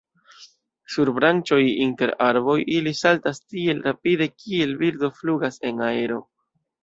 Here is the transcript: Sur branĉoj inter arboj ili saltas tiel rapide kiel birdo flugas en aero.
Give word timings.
Sur 0.93 1.09
branĉoj 1.17 1.59
inter 1.83 2.13
arboj 2.29 2.55
ili 2.77 2.93
saltas 3.01 3.41
tiel 3.53 3.83
rapide 3.89 4.29
kiel 4.33 4.75
birdo 4.83 5.11
flugas 5.19 5.61
en 5.71 5.85
aero. 5.91 6.19